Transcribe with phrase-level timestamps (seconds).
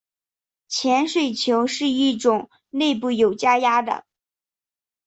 [0.67, 4.03] 潜水球是一种内部有加压的。